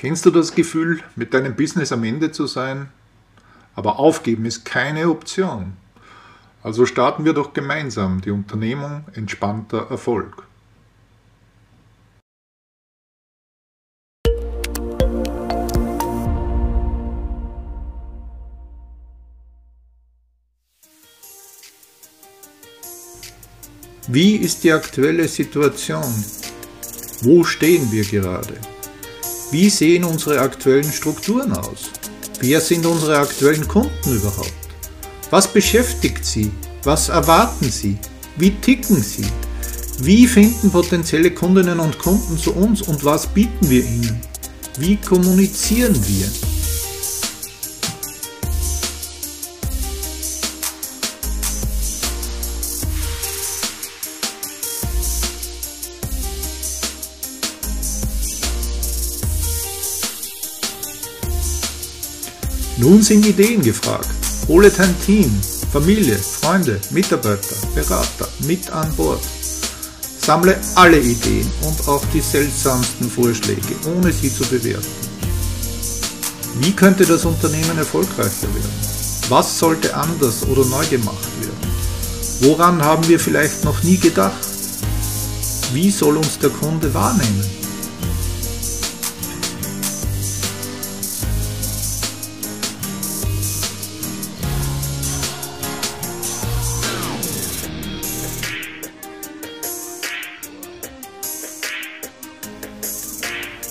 [0.00, 2.88] Kennst du das Gefühl, mit deinem Business am Ende zu sein?
[3.74, 5.74] Aber aufgeben ist keine Option.
[6.62, 10.44] Also starten wir doch gemeinsam die Unternehmung entspannter Erfolg.
[24.08, 26.24] Wie ist die aktuelle Situation?
[27.20, 28.54] Wo stehen wir gerade?
[29.50, 31.90] Wie sehen unsere aktuellen Strukturen aus?
[32.40, 34.52] Wer sind unsere aktuellen Kunden überhaupt?
[35.30, 36.52] Was beschäftigt sie?
[36.84, 37.98] Was erwarten sie?
[38.36, 39.26] Wie ticken sie?
[39.98, 44.20] Wie finden potenzielle Kundinnen und Kunden zu uns und was bieten wir ihnen?
[44.78, 46.49] Wie kommunizieren wir?
[62.80, 64.08] Nun sind Ideen gefragt.
[64.48, 65.30] Hole dein Team,
[65.70, 69.20] Familie, Freunde, Mitarbeiter, Berater mit an Bord.
[70.18, 74.86] Sammle alle Ideen und auch die seltsamsten Vorschläge, ohne sie zu bewerten.
[76.60, 78.72] Wie könnte das Unternehmen erfolgreicher werden?
[79.28, 81.60] Was sollte anders oder neu gemacht werden?
[82.40, 84.40] Woran haben wir vielleicht noch nie gedacht?
[85.74, 87.59] Wie soll uns der Kunde wahrnehmen?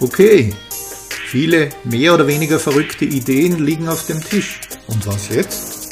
[0.00, 0.54] Okay,
[1.28, 4.60] viele mehr oder weniger verrückte Ideen liegen auf dem Tisch.
[4.86, 5.88] Und was jetzt?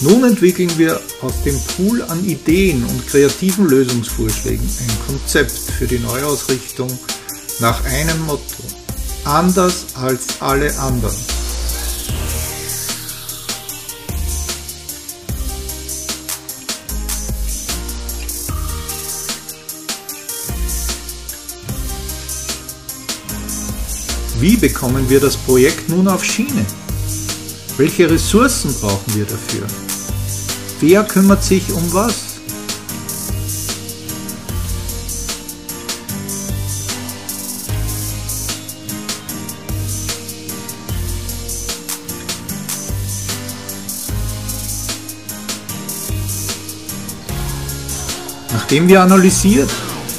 [0.00, 5.98] Nun entwickeln wir aus dem Pool an Ideen und kreativen Lösungsvorschlägen ein Konzept für die
[5.98, 6.98] Neuausrichtung
[7.60, 8.62] nach einem Motto.
[9.24, 11.35] Anders als alle anderen.
[24.38, 26.66] Wie bekommen wir das Projekt nun auf Schiene?
[27.78, 29.66] Welche Ressourcen brauchen wir dafür?
[30.78, 32.40] Wer kümmert sich um was?
[48.52, 49.70] Nachdem wir analysiert,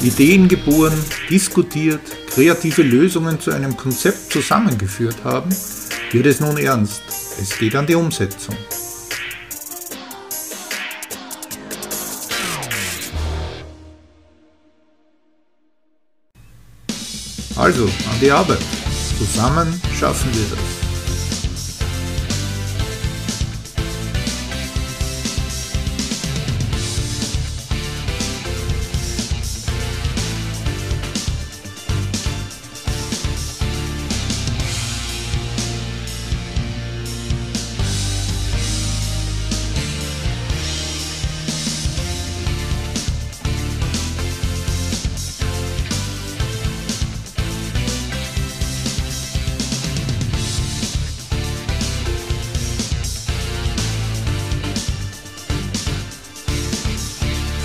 [0.02, 0.98] Ideen geboren,
[1.30, 5.50] diskutiert, kreative Lösungen zu einem Konzept zusammengeführt haben,
[6.12, 7.02] wird es nun ernst.
[7.40, 8.56] Es geht an die Umsetzung.
[17.56, 18.62] Also, an die Arbeit.
[19.18, 20.77] Zusammen schaffen wir das.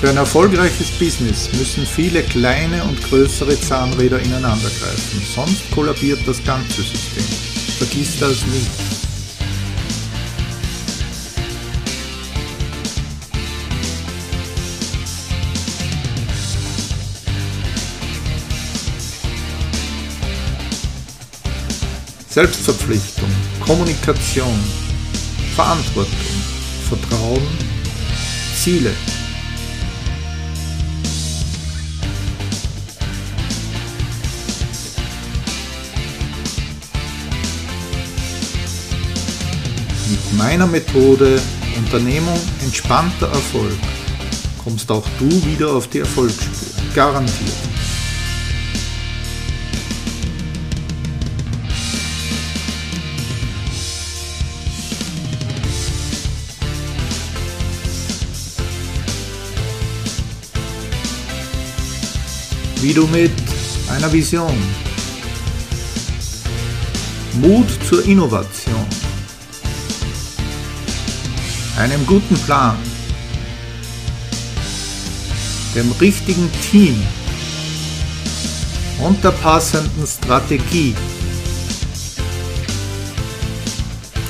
[0.04, 6.44] Für ein erfolgreiches Business müssen viele kleine und größere Zahnräder ineinander greifen, sonst kollabiert das
[6.44, 7.24] ganze System.
[7.78, 8.70] Vergiss das nicht.
[22.28, 23.30] Selbstverpflichtung,
[23.66, 24.60] Kommunikation,
[25.56, 26.12] Verantwortung,
[26.90, 27.48] Vertrauen,
[28.62, 28.92] Ziele.
[40.10, 41.40] Mit meiner Methode
[41.78, 43.78] Unternehmung entspannter Erfolg
[44.64, 46.84] kommst auch du wieder auf die Erfolgsspur.
[46.94, 47.52] Garantiert.
[62.82, 63.32] Wie du mit
[63.90, 64.58] einer Vision,
[67.36, 68.86] Mut zur Innovation,
[71.78, 72.78] einem guten Plan,
[75.76, 77.02] dem richtigen Team
[79.00, 80.96] und der passenden Strategie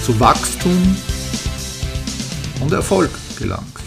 [0.06, 0.98] zu Wachstum
[2.62, 3.83] und Erfolg gelangst.